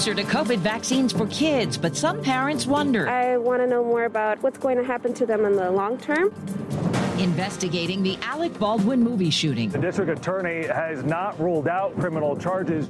[0.00, 3.06] Closer to COVID vaccines for kids, but some parents wonder.
[3.06, 5.98] I want to know more about what's going to happen to them in the long
[5.98, 6.32] term.
[7.18, 9.68] Investigating the Alec Baldwin movie shooting.
[9.68, 12.86] The district attorney has not ruled out criminal charges.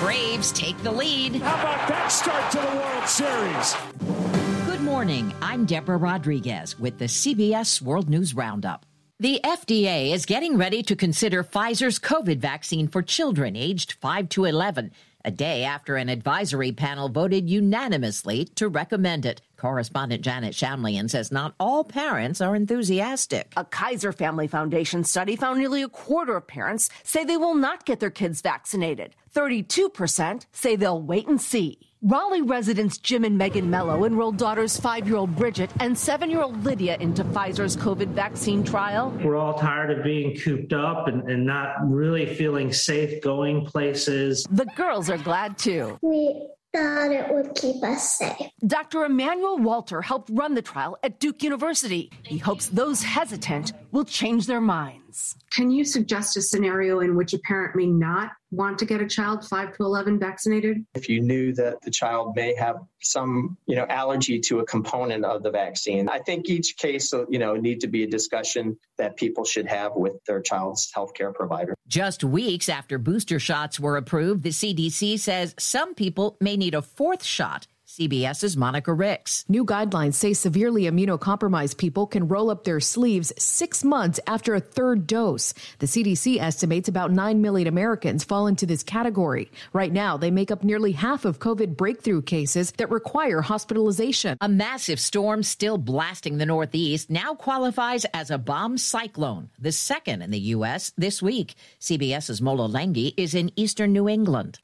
[0.00, 1.36] Braves take the lead.
[1.36, 4.64] How about that start to the World Series?
[4.64, 5.34] Good morning.
[5.42, 8.86] I'm Deborah Rodriguez with the CBS World News Roundup.
[9.22, 14.46] The FDA is getting ready to consider Pfizer's COVID vaccine for children aged 5 to
[14.46, 14.90] 11,
[15.24, 19.40] a day after an advisory panel voted unanimously to recommend it.
[19.56, 23.52] Correspondent Janet Shamlian says not all parents are enthusiastic.
[23.56, 27.84] A Kaiser Family Foundation study found nearly a quarter of parents say they will not
[27.84, 29.14] get their kids vaccinated.
[29.32, 31.91] 32% say they'll wait and see.
[32.04, 36.42] Raleigh residents Jim and Megan Mello enrolled daughters five year old Bridget and seven year
[36.42, 39.10] old Lydia into Pfizer's COVID vaccine trial.
[39.22, 44.44] We're all tired of being cooped up and, and not really feeling safe going places.
[44.50, 45.96] The girls are glad too.
[46.02, 48.50] We thought it would keep us safe.
[48.66, 49.04] Dr.
[49.04, 52.10] Emmanuel Walter helped run the trial at Duke University.
[52.24, 55.01] He hopes those hesitant will change their minds.
[55.50, 59.06] Can you suggest a scenario in which a parent may not want to get a
[59.06, 60.84] child 5 to 11 vaccinated?
[60.94, 65.24] If you knew that the child may have some, you know, allergy to a component
[65.24, 69.16] of the vaccine, I think each case, you know, need to be a discussion that
[69.16, 71.74] people should have with their child's healthcare provider.
[71.88, 76.82] Just weeks after booster shots were approved, the CDC says some people may need a
[76.82, 79.44] fourth shot CBS's Monica Ricks.
[79.50, 84.60] New guidelines say severely immunocompromised people can roll up their sleeves six months after a
[84.60, 85.52] third dose.
[85.78, 89.50] The CDC estimates about 9 million Americans fall into this category.
[89.74, 94.38] Right now, they make up nearly half of COVID breakthrough cases that require hospitalization.
[94.40, 100.22] A massive storm still blasting the Northeast now qualifies as a bomb cyclone, the second
[100.22, 100.94] in the U.S.
[100.96, 101.56] this week.
[101.78, 104.60] CBS's Mola Lenghi is in eastern New England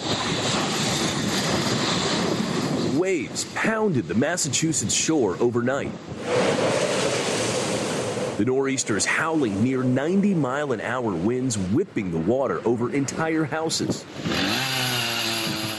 [2.99, 5.93] waves pounded the Massachusetts shore overnight.
[8.39, 14.05] The nor'easters howling near 90 mile an hour winds whipping the water over entire houses.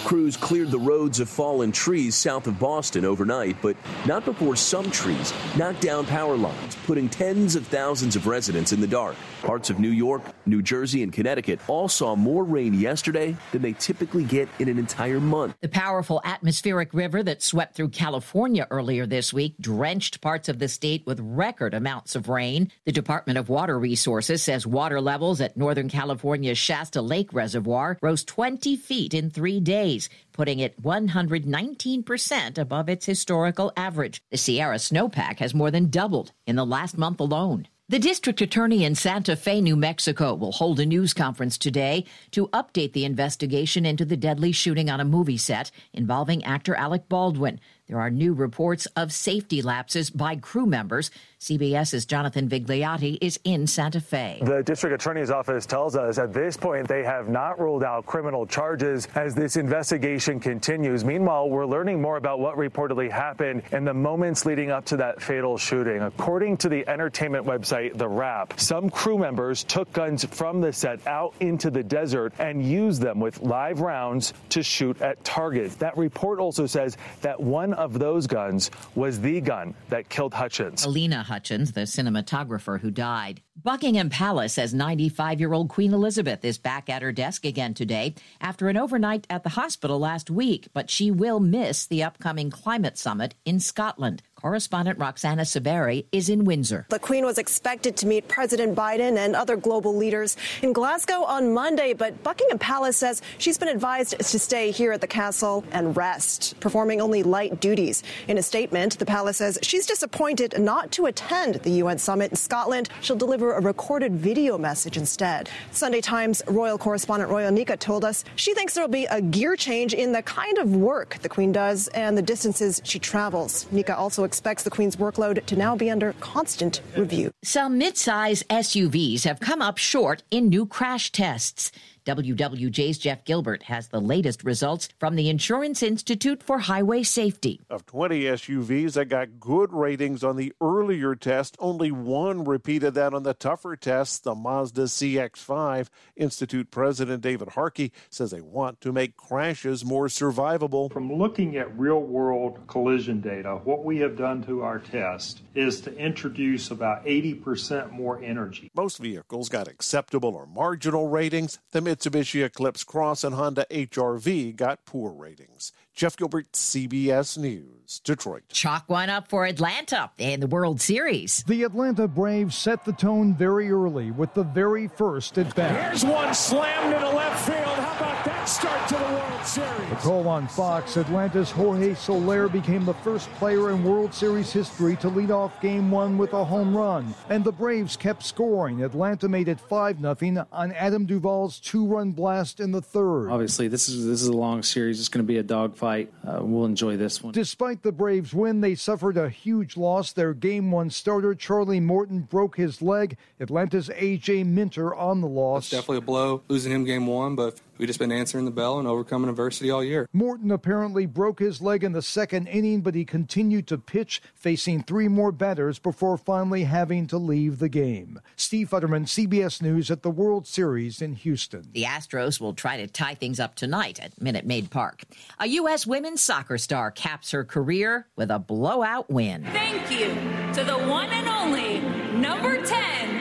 [0.10, 3.78] Crews cleared the roads of fallen trees south of Boston overnight, but
[4.08, 8.82] not before some trees knocked down power lines, putting tens of thousands of residents in
[8.82, 9.16] the dark.
[9.44, 13.74] Parts of New York, New Jersey, and Connecticut all saw more rain yesterday than they
[13.74, 15.56] typically get in an entire month.
[15.62, 20.68] The powerful atmospheric river that swept through California earlier this week drenched parts of the
[20.70, 22.72] state with record amounts of rain.
[22.86, 28.24] The Department of Water Resources says water levels at Northern California's Shasta Lake Reservoir rose
[28.24, 29.99] 20 feet in three days
[30.32, 34.22] putting it 119% above its historical average.
[34.32, 37.68] The Sierra snowpack has more than doubled in the last month alone.
[37.90, 42.48] The district attorney in Santa Fe, New Mexico, will hold a news conference today to
[42.50, 47.60] update the investigation into the deadly shooting on a movie set involving actor Alec Baldwin.
[47.90, 51.10] There are new reports of safety lapses by crew members.
[51.40, 54.40] CBS's Jonathan Vigliotti is in Santa Fe.
[54.44, 58.46] The district attorney's office tells us at this point they have not ruled out criminal
[58.46, 61.04] charges as this investigation continues.
[61.04, 65.20] Meanwhile, we're learning more about what reportedly happened in the moments leading up to that
[65.20, 66.02] fatal shooting.
[66.02, 71.08] According to the entertainment website The Wrap, some crew members took guns from the set
[71.08, 75.76] out into the desert and used them with live rounds to shoot at targets.
[75.76, 80.86] That report also says that one of those guns was the gun that killed Hutchins.
[80.86, 83.42] Halyna Hutchins, the cinematographer who died.
[83.56, 88.16] Buckingham Palace says 95 year old Queen Elizabeth is back at her desk again today
[88.42, 92.98] after an overnight at the hospital last week, but she will miss the upcoming climate
[92.98, 94.22] summit in Scotland.
[94.42, 96.86] Correspondent Roxana Saberi is in Windsor.
[96.88, 101.54] The Queen was expected to meet President Biden and other global leaders in Glasgow on
[101.54, 105.98] Monday, but Buckingham Palace says she's been advised to stay here at the castle and
[105.98, 108.02] rest, performing only light duties.
[108.30, 112.38] In a statement, the palace says she's disappointed not to attend the UN summit in
[112.38, 112.88] Scotland.
[113.02, 115.50] She'll deliver a recorded video message instead.
[115.72, 119.58] Sunday Times royal correspondent Roya Nikkhah told us she thinks there will be a gear
[119.58, 123.66] change in the kind of work the Queen does and the distances she travels.
[123.74, 127.32] Nikkhah also expects the Queen's workload to now be under constant review.
[127.44, 131.72] Some midsize SUVs have come up short in new crash tests.
[132.06, 137.60] WWJ's Jeff Gilbert has the latest results from the Insurance Institute for Highway Safety.
[137.70, 143.14] Of 20 SUVs that got good ratings on the earlier test, only one repeated that
[143.14, 145.88] on the tougher test, the Mazda CX5.
[146.16, 150.92] Institute President David Harkey says they want to make crashes more survivable.
[150.92, 155.82] From looking at real world collision data, what we have done to our test is
[155.82, 158.72] to introduce about 80% more energy.
[158.76, 161.60] Most vehicles got acceptable or marginal ratings.
[161.72, 165.72] The Mitsubishi Eclipse Cross and Honda HRV got poor ratings.
[165.96, 168.44] Jeff Gilbert, CBS News, Detroit.
[168.50, 171.44] Chalk one up for Atlanta in the World Series.
[171.48, 175.90] The Atlanta Braves set the tone very early with the very first at bat.
[175.90, 177.58] Here's one slammed into left field.
[177.58, 179.90] How about that start to the World Series?
[179.90, 184.96] The call on Fox, Atlanta's Jorge Soler became the first player in World Series history
[184.98, 187.14] to lead off game one with a home run.
[187.30, 188.84] And the Braves kept scoring.
[188.84, 193.30] Atlanta made it 5 0 on Adam Duvall's two run blast in the third.
[193.30, 195.00] Obviously, this is this is a long series.
[195.00, 196.12] It's going to be a dogfight.
[196.26, 197.34] Uh, we'll enjoy this one.
[197.34, 200.14] Despite the Braves' win, they suffered a huge loss.
[200.14, 203.18] Their game one starter, Charlie Morton, broke his leg.
[203.40, 204.44] Atlanta's A.J.
[204.44, 205.64] Minter on the loss.
[205.64, 208.80] It's definitely a blow losing him game one, but We've just been answering the bell
[208.80, 210.08] and overcoming adversity all year.
[210.14, 214.84] Morton apparently broke his leg in the second inning, but he continued to pitch, facing
[214.84, 218.20] three more batters before finally having to leave the game.
[218.36, 221.70] Steve Futterman, CBS News at the World Series in Houston.
[221.74, 225.04] The Astros will try to tie things up tonight at Minute Maid Park.
[225.40, 225.88] A U.S.
[225.88, 229.44] women's soccer star caps her career with a blowout win.
[229.46, 230.08] Thank you
[230.54, 231.80] to the one and only
[232.20, 233.19] number 10, Carli Lloyd.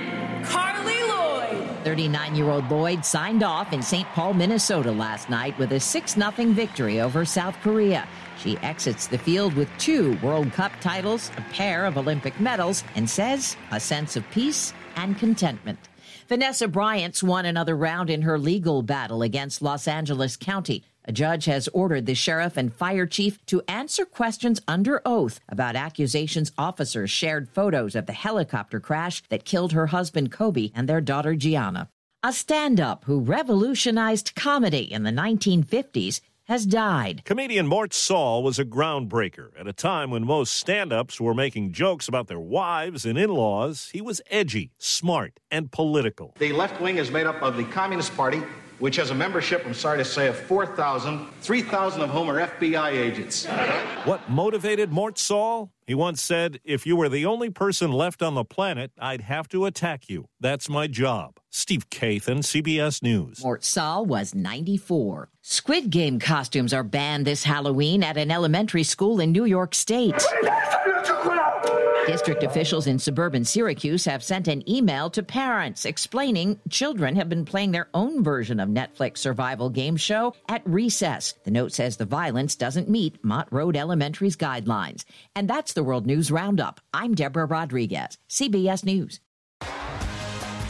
[1.85, 4.07] 39 year old Lloyd signed off in St.
[4.09, 8.07] Paul, Minnesota last night with a 6 0 victory over South Korea.
[8.39, 13.09] She exits the field with two World Cup titles, a pair of Olympic medals, and
[13.09, 15.79] says a sense of peace and contentment.
[16.29, 20.85] Vanessa Bryant's won another round in her legal battle against Los Angeles County.
[21.09, 25.75] A judge has ordered the sheriff and fire chief to answer questions under oath about
[25.75, 31.01] accusations officers shared photos of the helicopter crash that killed her husband Kobe and their
[31.01, 31.89] daughter Gianna.
[32.23, 37.23] A stand up who revolutionized comedy in the 1950s has died.
[37.25, 39.59] Comedian Mort Sahl was a groundbreaker.
[39.59, 43.31] At a time when most stand ups were making jokes about their wives and in
[43.31, 46.35] laws, he was edgy, smart, and political.
[46.39, 48.43] The left wing is made up of the Communist Party,
[48.79, 52.91] which has a membership, I'm sorry to say, of 4,000, 3,000 of whom are FBI
[52.93, 53.47] agents.
[54.05, 55.71] What motivated Mort Sahl?
[55.87, 59.49] He once said, If you were the only person left on the planet, I'd have
[59.49, 60.27] to attack you.
[60.39, 61.39] That's my job.
[61.51, 63.43] Steve Kathan, CBS News.
[63.43, 65.31] Mort Sahl was 94.
[65.43, 70.23] Squid Game costumes are banned this Halloween at an elementary school in New York State.
[72.09, 77.45] District officials in suburban Syracuse have sent an email to parents explaining children have been
[77.45, 81.35] playing their own version of Netflix survival game show at recess.
[81.45, 85.05] The note says the violence doesn't meet Mott Road Elementary's guidelines.
[85.37, 86.81] And that's the World News Roundup.
[86.95, 89.21] I'm Deborah Rodriguez, CBS News.